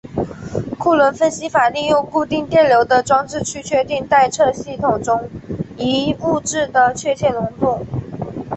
[0.79, 5.29] 库伦分析法利用固定电流的装置去确定待测系统中
[5.77, 7.85] 一物质的确切浓度。